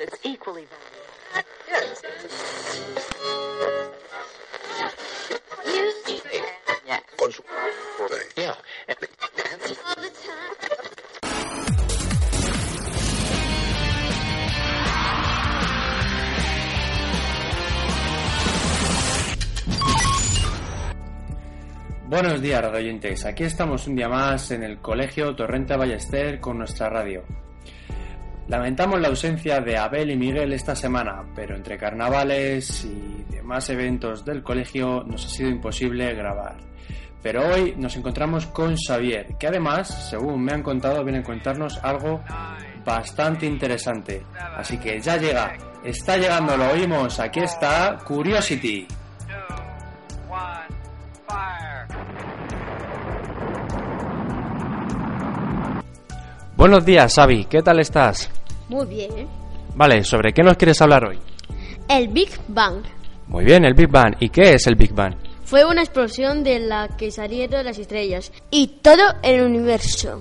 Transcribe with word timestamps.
It's 0.00 0.18
equally 0.24 0.66
valuable. 0.66 1.02
Yeah. 1.68 2.14
Yeah. 8.36 8.54
Buenos 22.08 22.42
días, 22.42 22.62
radio 22.62 22.78
oyentes. 22.78 23.24
Aquí 23.24 23.44
estamos 23.44 23.86
un 23.86 23.96
día 23.96 24.08
más 24.08 24.50
en 24.50 24.62
el 24.62 24.78
Colegio 24.80 25.34
Torrente 25.34 25.76
Ballester 25.76 26.40
con 26.40 26.58
nuestra 26.58 26.90
radio. 26.90 27.24
Lamentamos 28.52 29.00
la 29.00 29.08
ausencia 29.08 29.62
de 29.62 29.78
Abel 29.78 30.10
y 30.10 30.16
Miguel 30.16 30.52
esta 30.52 30.76
semana, 30.76 31.24
pero 31.34 31.56
entre 31.56 31.78
carnavales 31.78 32.84
y 32.84 33.24
demás 33.30 33.70
eventos 33.70 34.26
del 34.26 34.42
colegio 34.42 35.02
nos 35.04 35.24
ha 35.24 35.28
sido 35.30 35.48
imposible 35.48 36.12
grabar. 36.12 36.58
Pero 37.22 37.48
hoy 37.48 37.72
nos 37.78 37.96
encontramos 37.96 38.44
con 38.48 38.76
Xavier, 38.76 39.38
que 39.38 39.46
además, 39.46 40.10
según 40.10 40.44
me 40.44 40.52
han 40.52 40.62
contado, 40.62 41.02
viene 41.02 41.20
a 41.20 41.22
contarnos 41.22 41.82
algo 41.82 42.22
bastante 42.84 43.46
interesante. 43.46 44.22
Así 44.54 44.76
que 44.76 45.00
ya 45.00 45.16
llega, 45.16 45.56
está 45.82 46.18
llegando, 46.18 46.54
lo 46.54 46.72
oímos, 46.72 47.20
aquí 47.20 47.40
está 47.40 47.96
Curiosity. 48.04 48.86
Buenos 56.54 56.84
días, 56.84 57.14
Xavi, 57.14 57.46
¿qué 57.46 57.62
tal 57.62 57.80
estás? 57.80 58.30
Muy 58.72 58.86
bien. 58.86 59.28
Vale, 59.74 60.02
¿sobre 60.04 60.32
qué 60.32 60.42
nos 60.42 60.56
quieres 60.56 60.80
hablar 60.82 61.04
hoy? 61.04 61.18
El 61.88 62.08
Big 62.08 62.30
Bang 62.48 62.82
Muy 63.28 63.44
bien, 63.44 63.64
el 63.64 63.74
Big 63.74 63.88
Bang. 63.88 64.14
¿Y 64.20 64.28
qué 64.30 64.54
es 64.54 64.66
el 64.66 64.74
Big 64.76 64.92
Bang? 64.92 65.14
fue 65.44 65.64
una 65.66 65.82
explosión 65.82 66.42
de 66.42 66.60
la 66.60 66.88
que 66.96 67.10
salieron 67.10 67.64
las 67.66 67.76
estrellas 67.78 68.32
y 68.50 68.78
todo 68.82 69.02
el 69.22 69.42
universo. 69.42 70.18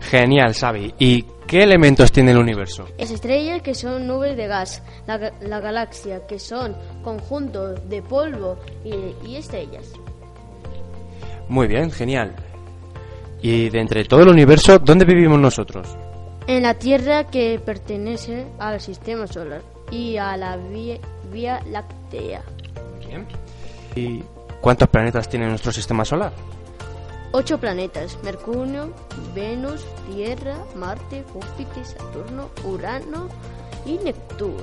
Genial, 0.00 0.54
Xavi. 0.54 0.94
¿Y 0.98 1.24
qué 1.46 1.62
elementos 1.64 2.10
tiene 2.12 2.32
el 2.32 2.38
universo? 2.38 2.86
Las 2.98 3.10
estrellas 3.10 3.60
que 3.62 3.74
son 3.74 4.06
nubes 4.06 4.36
de 4.38 4.46
gas, 4.46 4.82
la, 5.06 5.18
ga- 5.18 5.32
la 5.40 5.60
galaxia 5.60 6.26
que 6.26 6.38
son 6.38 6.74
conjuntos 7.02 7.86
de 7.88 8.00
polvo 8.00 8.58
y, 8.84 9.28
y 9.28 9.36
estrellas. 9.36 9.92
Muy 11.48 11.66
bien, 11.66 11.90
genial. 11.90 12.34
Y 13.42 13.68
de 13.68 13.80
entre 13.80 14.04
todo 14.06 14.20
el 14.22 14.28
universo, 14.28 14.78
¿dónde 14.78 15.04
vivimos 15.04 15.38
nosotros? 15.38 15.86
En 16.46 16.62
la 16.62 16.74
Tierra 16.74 17.24
que 17.24 17.58
pertenece 17.64 18.46
al 18.58 18.80
sistema 18.80 19.26
solar 19.26 19.62
y 19.90 20.18
a 20.18 20.36
la 20.36 20.56
Vía, 20.56 20.98
vía 21.32 21.62
Láctea. 21.70 22.42
Muy 22.96 23.06
bien. 23.06 23.26
¿Y 23.96 24.22
cuántos 24.60 24.88
planetas 24.88 25.28
tiene 25.28 25.48
nuestro 25.48 25.72
sistema 25.72 26.04
solar? 26.04 26.32
Ocho 27.32 27.58
planetas, 27.58 28.18
Mercurio, 28.22 28.92
Venus, 29.34 29.84
Tierra, 30.08 30.56
Marte, 30.76 31.24
Júpiter, 31.32 31.84
Saturno, 31.84 32.50
Urano 32.64 33.28
y 33.86 33.98
Neptuno. 33.98 34.62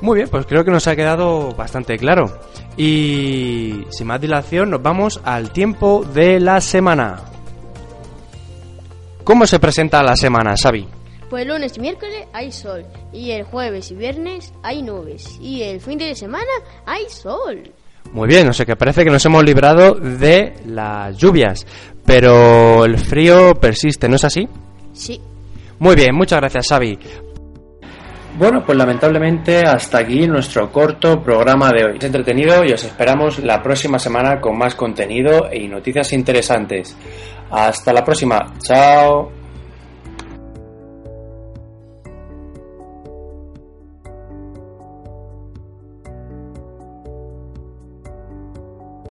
Muy 0.00 0.18
bien, 0.18 0.28
pues 0.28 0.44
creo 0.46 0.64
que 0.64 0.70
nos 0.70 0.86
ha 0.86 0.94
quedado 0.94 1.52
bastante 1.54 1.96
claro. 1.96 2.38
Y 2.76 3.84
sin 3.90 4.06
más 4.06 4.20
dilación, 4.20 4.70
nos 4.70 4.82
vamos 4.82 5.20
al 5.24 5.50
tiempo 5.50 6.04
de 6.04 6.38
la 6.38 6.60
semana. 6.60 7.16
¿Cómo 9.24 9.46
se 9.46 9.58
presenta 9.58 10.02
la 10.02 10.16
semana, 10.16 10.54
Xavi? 10.60 10.86
Pues 11.34 11.48
lunes 11.48 11.76
y 11.76 11.80
miércoles 11.80 12.28
hay 12.32 12.52
sol. 12.52 12.86
Y 13.12 13.32
el 13.32 13.42
jueves 13.42 13.90
y 13.90 13.96
viernes 13.96 14.52
hay 14.62 14.82
nubes. 14.82 15.36
Y 15.40 15.64
el 15.64 15.80
fin 15.80 15.98
de 15.98 16.14
semana 16.14 16.44
hay 16.86 17.06
sol. 17.08 17.72
Muy 18.12 18.28
bien, 18.28 18.48
o 18.48 18.52
sea 18.52 18.64
que 18.64 18.76
parece 18.76 19.02
que 19.02 19.10
nos 19.10 19.26
hemos 19.26 19.42
librado 19.42 19.94
de 19.94 20.54
las 20.64 21.16
lluvias, 21.16 21.66
pero 22.06 22.84
el 22.84 22.98
frío 22.98 23.52
persiste, 23.56 24.08
¿no 24.08 24.14
es 24.14 24.22
así? 24.22 24.48
Sí. 24.92 25.20
Muy 25.80 25.96
bien, 25.96 26.14
muchas 26.14 26.38
gracias, 26.38 26.68
Xavi. 26.68 27.00
Bueno, 28.38 28.62
pues 28.64 28.78
lamentablemente 28.78 29.58
hasta 29.66 29.98
aquí 29.98 30.28
nuestro 30.28 30.70
corto 30.70 31.20
programa 31.20 31.72
de 31.72 31.84
hoy. 31.84 31.96
Es 31.98 32.04
entretenido 32.04 32.64
y 32.64 32.72
os 32.72 32.84
esperamos 32.84 33.40
la 33.40 33.60
próxima 33.60 33.98
semana 33.98 34.40
con 34.40 34.56
más 34.56 34.76
contenido 34.76 35.52
y 35.52 35.66
noticias 35.66 36.12
interesantes. 36.12 36.96
Hasta 37.50 37.92
la 37.92 38.04
próxima. 38.04 38.54
Chao. 38.60 39.33